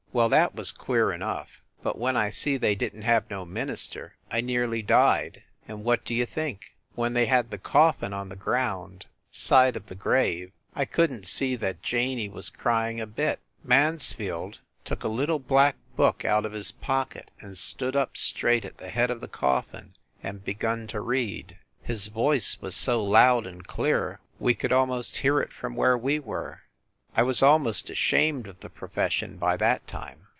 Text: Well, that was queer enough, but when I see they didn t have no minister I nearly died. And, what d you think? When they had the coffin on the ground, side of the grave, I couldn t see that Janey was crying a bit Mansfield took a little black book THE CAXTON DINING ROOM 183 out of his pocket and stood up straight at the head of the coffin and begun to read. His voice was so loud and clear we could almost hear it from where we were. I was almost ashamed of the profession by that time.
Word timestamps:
Well, 0.13 0.27
that 0.27 0.53
was 0.53 0.73
queer 0.73 1.13
enough, 1.13 1.61
but 1.81 1.97
when 1.97 2.17
I 2.17 2.31
see 2.31 2.57
they 2.57 2.75
didn 2.75 2.99
t 2.99 3.05
have 3.05 3.29
no 3.29 3.45
minister 3.45 4.17
I 4.29 4.41
nearly 4.41 4.81
died. 4.81 5.41
And, 5.69 5.85
what 5.85 6.03
d 6.03 6.15
you 6.15 6.25
think? 6.25 6.75
When 6.95 7.13
they 7.13 7.27
had 7.27 7.49
the 7.49 7.57
coffin 7.57 8.11
on 8.13 8.27
the 8.27 8.35
ground, 8.35 9.05
side 9.31 9.77
of 9.77 9.85
the 9.85 9.95
grave, 9.95 10.51
I 10.75 10.83
couldn 10.83 11.21
t 11.21 11.27
see 11.27 11.55
that 11.55 11.81
Janey 11.81 12.27
was 12.27 12.49
crying 12.49 12.99
a 12.99 13.07
bit 13.07 13.39
Mansfield 13.63 14.59
took 14.83 15.05
a 15.05 15.07
little 15.07 15.39
black 15.39 15.77
book 15.95 16.17
THE 16.17 16.23
CAXTON 16.23 16.43
DINING 16.43 16.53
ROOM 16.59 16.65
183 16.83 16.91
out 16.91 16.99
of 16.99 17.21
his 17.21 17.23
pocket 17.23 17.31
and 17.39 17.57
stood 17.57 17.95
up 17.95 18.17
straight 18.17 18.65
at 18.65 18.79
the 18.79 18.89
head 18.89 19.09
of 19.09 19.21
the 19.21 19.29
coffin 19.29 19.93
and 20.21 20.43
begun 20.43 20.87
to 20.87 20.99
read. 20.99 21.57
His 21.81 22.07
voice 22.07 22.57
was 22.59 22.75
so 22.75 23.01
loud 23.01 23.47
and 23.47 23.65
clear 23.65 24.19
we 24.39 24.55
could 24.55 24.73
almost 24.73 25.15
hear 25.17 25.39
it 25.39 25.53
from 25.53 25.77
where 25.77 25.97
we 25.97 26.19
were. 26.19 26.63
I 27.13 27.23
was 27.23 27.43
almost 27.43 27.89
ashamed 27.89 28.47
of 28.47 28.61
the 28.61 28.69
profession 28.69 29.35
by 29.35 29.57
that 29.57 29.85
time. 29.85 30.27